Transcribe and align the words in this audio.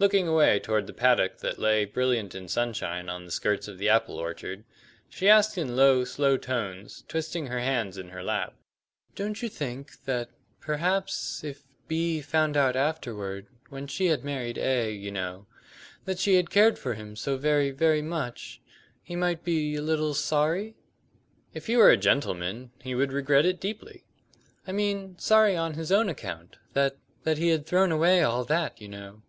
Looking 0.00 0.26
away 0.26 0.58
toward 0.58 0.88
the 0.88 0.92
paddock 0.92 1.38
that 1.38 1.56
lay 1.60 1.84
brilliant 1.84 2.34
in 2.34 2.48
sunshine 2.48 3.08
on 3.08 3.24
the 3.24 3.30
skirts 3.30 3.68
of 3.68 3.78
the 3.78 3.88
apple 3.88 4.16
orchard, 4.16 4.64
she 5.08 5.28
asked 5.28 5.56
in 5.56 5.76
low 5.76 6.04
slow 6.04 6.36
tones, 6.36 7.04
twisting 7.06 7.46
her 7.46 7.60
hands 7.60 7.96
in 7.96 8.08
her 8.08 8.24
lap: 8.24 8.56
"Don't 9.14 9.40
you 9.40 9.48
think 9.48 10.02
that 10.02 10.30
perhaps 10.60 11.44
if 11.44 11.62
B 11.86 12.20
found 12.20 12.56
out 12.56 12.74
afterward 12.74 13.46
when 13.68 13.86
she 13.86 14.06
had 14.06 14.24
married 14.24 14.58
A, 14.58 14.90
you 14.90 15.12
know 15.12 15.46
that 16.06 16.18
she 16.18 16.34
had 16.34 16.50
cared 16.50 16.76
for 16.76 16.94
him 16.94 17.14
so 17.14 17.36
very, 17.36 17.70
very 17.70 18.02
much, 18.02 18.60
he 19.00 19.14
might 19.14 19.44
be 19.44 19.76
a 19.76 19.80
little 19.80 20.12
sorry?" 20.12 20.74
"If 21.54 21.68
he 21.68 21.76
were 21.76 21.92
a 21.92 21.96
gentleman 21.96 22.72
he 22.82 22.96
would 22.96 23.12
regret 23.12 23.46
it 23.46 23.60
deeply." 23.60 24.02
"I 24.66 24.72
mean 24.72 25.16
sorry 25.20 25.56
on 25.56 25.74
his 25.74 25.92
own 25.92 26.08
account; 26.08 26.56
that 26.72 26.96
that 27.22 27.38
he 27.38 27.50
had 27.50 27.64
thrown 27.64 27.92
away 27.92 28.24
all 28.24 28.44
that, 28.46 28.80
you 28.80 28.88
know?" 28.88 29.22